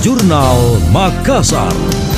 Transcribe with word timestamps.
Jurnal 0.00 0.80
Makassar. 0.92 2.09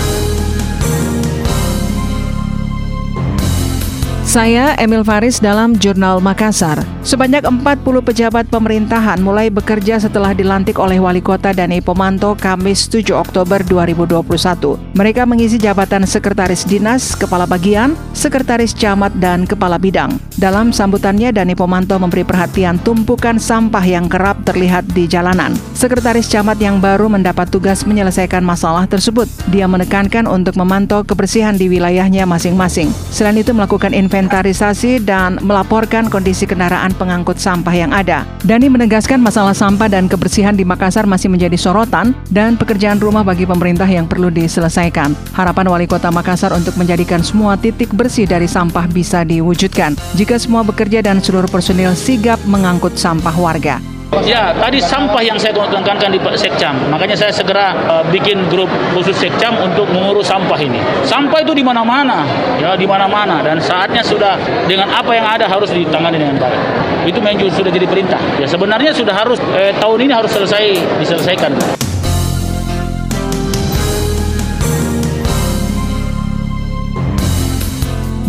Saya 4.32 4.72
Emil 4.80 5.04
Faris 5.04 5.44
dalam 5.44 5.76
Jurnal 5.76 6.16
Makassar. 6.24 6.80
Sebanyak 7.04 7.44
40 7.44 7.84
pejabat 8.00 8.48
pemerintahan 8.48 9.20
mulai 9.20 9.52
bekerja 9.52 10.00
setelah 10.00 10.32
dilantik 10.32 10.80
oleh 10.80 10.96
Wali 10.96 11.20
Kota 11.20 11.52
Dani 11.52 11.84
Pomanto 11.84 12.32
Kamis 12.32 12.88
7 12.88 13.12
Oktober 13.12 13.60
2021. 13.60 14.96
Mereka 14.96 15.28
mengisi 15.28 15.60
jabatan 15.60 16.08
Sekretaris 16.08 16.64
Dinas, 16.64 17.12
Kepala 17.12 17.44
Bagian, 17.44 17.92
Sekretaris 18.16 18.72
Camat, 18.72 19.12
dan 19.20 19.44
Kepala 19.44 19.76
Bidang. 19.76 20.16
Dalam 20.40 20.72
sambutannya, 20.72 21.28
Dani 21.28 21.52
Pomanto 21.52 22.00
memberi 22.00 22.24
perhatian 22.24 22.80
tumpukan 22.80 23.36
sampah 23.36 23.84
yang 23.84 24.08
kerap 24.08 24.48
terlihat 24.48 24.88
di 24.96 25.04
jalanan. 25.04 25.52
Sekretaris 25.76 26.32
Camat 26.32 26.56
yang 26.56 26.80
baru 26.80 27.12
mendapat 27.12 27.52
tugas 27.52 27.84
menyelesaikan 27.84 28.40
masalah 28.40 28.88
tersebut. 28.88 29.28
Dia 29.52 29.68
menekankan 29.68 30.24
untuk 30.24 30.56
memantau 30.56 31.04
kebersihan 31.04 31.52
di 31.52 31.68
wilayahnya 31.68 32.24
masing-masing. 32.24 32.88
Selain 33.12 33.36
itu 33.36 33.52
melakukan 33.52 33.92
investasi 33.92 34.21
inventarisasi 34.22 35.02
dan 35.02 35.42
melaporkan 35.42 36.06
kondisi 36.06 36.46
kendaraan 36.46 36.94
pengangkut 36.94 37.42
sampah 37.42 37.74
yang 37.74 37.90
ada. 37.90 38.22
Dani 38.46 38.70
menegaskan 38.70 39.18
masalah 39.18 39.52
sampah 39.52 39.90
dan 39.90 40.06
kebersihan 40.06 40.54
di 40.54 40.62
Makassar 40.62 41.10
masih 41.10 41.26
menjadi 41.26 41.58
sorotan 41.58 42.14
dan 42.30 42.54
pekerjaan 42.54 43.02
rumah 43.02 43.26
bagi 43.26 43.42
pemerintah 43.42 43.90
yang 43.90 44.06
perlu 44.06 44.30
diselesaikan. 44.30 45.12
Harapan 45.34 45.66
Wali 45.66 45.90
Kota 45.90 46.14
Makassar 46.14 46.54
untuk 46.54 46.78
menjadikan 46.78 47.20
semua 47.26 47.58
titik 47.58 47.90
bersih 47.90 48.30
dari 48.30 48.46
sampah 48.46 48.86
bisa 48.86 49.26
diwujudkan 49.26 49.98
jika 50.14 50.38
semua 50.38 50.62
bekerja 50.62 51.02
dan 51.02 51.18
seluruh 51.18 51.50
personil 51.50 51.98
sigap 51.98 52.38
mengangkut 52.46 52.94
sampah 52.94 53.34
warga. 53.34 53.91
Ya, 54.20 54.52
tadi 54.52 54.76
sampah 54.76 55.24
yang 55.24 55.40
saya 55.40 55.56
tekankan 55.56 56.12
di 56.12 56.20
Sekcam. 56.36 56.76
Makanya 56.92 57.16
saya 57.16 57.32
segera 57.32 57.72
uh, 57.88 58.04
bikin 58.12 58.44
grup 58.52 58.68
khusus 58.92 59.16
Sekcam 59.16 59.56
untuk 59.56 59.88
mengurus 59.88 60.28
sampah 60.28 60.60
ini. 60.60 60.76
Sampah 61.08 61.40
itu 61.40 61.56
di 61.56 61.64
mana-mana, 61.64 62.28
ya 62.60 62.76
di 62.76 62.84
mana-mana 62.84 63.40
dan 63.40 63.56
saatnya 63.56 64.04
sudah 64.04 64.36
dengan 64.68 64.92
apa 64.92 65.16
yang 65.16 65.24
ada 65.24 65.48
harus 65.48 65.72
ditangani 65.72 66.20
dengan 66.20 66.36
baik. 66.36 66.60
Itu 67.08 67.18
memang 67.24 67.50
sudah 67.50 67.72
jadi 67.72 67.88
perintah. 67.88 68.20
Ya 68.36 68.44
sebenarnya 68.44 68.92
sudah 68.92 69.16
harus 69.16 69.40
eh, 69.56 69.72
tahun 69.80 70.04
ini 70.04 70.12
harus 70.12 70.30
selesai 70.30 70.76
diselesaikan. 71.00 71.81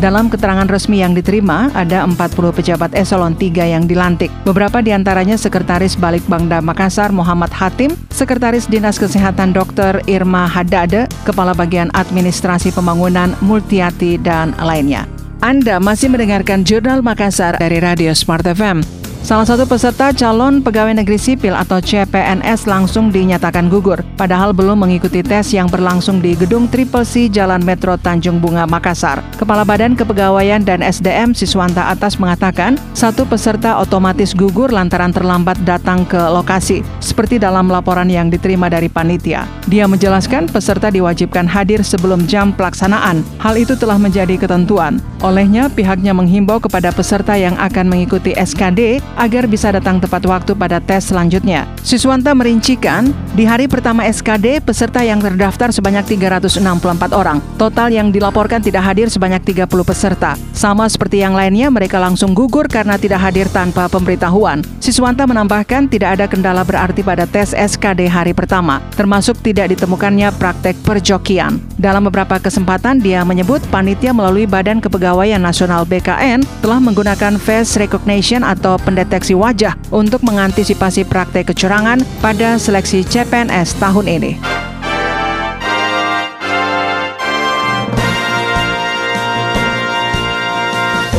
Dalam 0.03 0.27
keterangan 0.27 0.67
resmi 0.67 0.99
yang 0.99 1.15
diterima, 1.15 1.71
ada 1.71 2.03
40 2.03 2.51
pejabat 2.51 2.91
eselon 2.91 3.39
3 3.39 3.71
yang 3.71 3.87
dilantik. 3.87 4.27
Beberapa 4.43 4.83
di 4.83 4.91
antaranya 4.91 5.39
Sekretaris 5.39 5.95
Balik 5.95 6.27
Bangda 6.27 6.59
Makassar 6.59 7.15
Muhammad 7.15 7.55
Hatim, 7.55 7.95
Sekretaris 8.11 8.67
Dinas 8.67 8.99
Kesehatan 8.99 9.55
Dr. 9.55 10.03
Irma 10.11 10.43
Haddade, 10.43 11.07
Kepala 11.23 11.55
Bagian 11.55 11.87
Administrasi 11.95 12.75
Pembangunan 12.75 13.31
Multiati, 13.39 14.19
dan 14.19 14.51
lainnya. 14.59 15.07
Anda 15.39 15.79
masih 15.79 16.11
mendengarkan 16.11 16.67
Jurnal 16.67 16.99
Makassar 16.99 17.55
dari 17.55 17.79
Radio 17.79 18.11
Smart 18.11 18.43
FM. 18.43 19.02
Salah 19.23 19.47
satu 19.47 19.63
peserta 19.63 20.11
calon 20.11 20.59
pegawai 20.59 20.99
negeri 20.99 21.15
sipil 21.15 21.55
atau 21.55 21.79
CPNS 21.79 22.67
langsung 22.67 23.07
dinyatakan 23.07 23.71
gugur, 23.71 24.03
padahal 24.19 24.51
belum 24.51 24.83
mengikuti 24.83 25.23
tes 25.23 25.55
yang 25.55 25.71
berlangsung 25.71 26.19
di 26.19 26.35
Gedung 26.35 26.67
Triple 26.67 27.07
C 27.07 27.31
Jalan 27.31 27.63
Metro 27.63 27.95
Tanjung 27.95 28.43
Bunga, 28.43 28.67
Makassar. 28.67 29.23
Kepala 29.39 29.63
Badan 29.63 29.95
Kepegawaian 29.95 30.67
dan 30.67 30.83
SDM 30.83 31.31
Siswanta 31.31 31.87
Atas 31.87 32.19
mengatakan, 32.19 32.75
satu 32.91 33.23
peserta 33.23 33.79
otomatis 33.79 34.35
gugur 34.35 34.75
lantaran 34.75 35.15
terlambat 35.15 35.55
datang 35.63 36.03
ke 36.03 36.19
lokasi, 36.19 36.83
seperti 36.99 37.39
dalam 37.39 37.71
laporan 37.71 38.11
yang 38.11 38.27
diterima 38.27 38.67
dari 38.67 38.91
panitia. 38.91 39.47
Dia 39.71 39.87
menjelaskan 39.87 40.51
peserta 40.51 40.91
diwajibkan 40.91 41.47
hadir 41.47 41.79
sebelum 41.79 42.27
jam 42.27 42.51
pelaksanaan. 42.51 43.23
Hal 43.39 43.55
itu 43.55 43.79
telah 43.79 43.95
menjadi 43.95 44.35
ketentuan. 44.35 44.99
Olehnya, 45.23 45.71
pihaknya 45.71 46.11
menghimbau 46.11 46.59
kepada 46.59 46.91
peserta 46.91 47.39
yang 47.39 47.55
akan 47.55 47.87
mengikuti 47.87 48.35
SKD 48.35 48.99
agar 49.17 49.45
bisa 49.45 49.69
datang 49.71 50.01
tepat 50.01 50.25
waktu 50.25 50.57
pada 50.57 50.81
tes 50.81 51.09
selanjutnya. 51.09 51.69
Siswanta 51.85 52.33
merincikan, 52.33 53.09
di 53.33 53.49
hari 53.49 53.65
pertama 53.65 54.05
SKD, 54.05 54.61
peserta 54.61 55.01
yang 55.01 55.17
terdaftar 55.17 55.73
sebanyak 55.73 56.05
364 56.05 57.17
orang. 57.17 57.41
Total 57.57 57.89
yang 57.89 58.13
dilaporkan 58.13 58.61
tidak 58.61 58.85
hadir 58.85 59.09
sebanyak 59.09 59.41
30 59.41 59.65
peserta. 59.81 60.37
Sama 60.53 60.85
seperti 60.85 61.25
yang 61.25 61.33
lainnya, 61.33 61.73
mereka 61.73 61.97
langsung 61.97 62.37
gugur 62.37 62.69
karena 62.69 62.95
tidak 63.01 63.25
hadir 63.25 63.49
tanpa 63.49 63.89
pemberitahuan. 63.89 64.61
Siswanta 64.77 65.25
menambahkan 65.25 65.89
tidak 65.89 66.21
ada 66.21 66.25
kendala 66.29 66.61
berarti 66.61 67.01
pada 67.01 67.25
tes 67.25 67.57
SKD 67.57 68.05
hari 68.05 68.37
pertama, 68.37 68.85
termasuk 68.93 69.33
tidak 69.41 69.73
ditemukannya 69.73 70.29
praktek 70.37 70.77
perjokian. 70.85 71.57
Dalam 71.81 72.05
beberapa 72.05 72.37
kesempatan, 72.37 73.01
dia 73.01 73.25
menyebut 73.25 73.59
panitia 73.73 74.13
melalui 74.13 74.45
Badan 74.45 74.77
Kepegawaian 74.77 75.41
Nasional 75.41 75.83
BKN 75.89 76.45
telah 76.61 76.77
menggunakan 76.77 77.41
face 77.41 77.81
recognition 77.81 78.45
atau 78.45 78.77
pendeteksi 78.77 79.13
deteksi 79.13 79.39
wajah 79.39 79.73
untuk 79.93 80.19
mengantisipasi 80.25 81.05
praktek 81.07 81.53
kecurangan 81.53 82.01
pada 82.19 82.59
seleksi 82.59 83.05
CPNS 83.23 83.79
tahun 83.79 84.05
ini. 84.19 84.31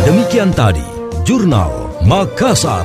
Demikian 0.04 0.52
tadi, 0.52 0.84
Jurnal 1.24 1.96
Makassar. 2.04 2.84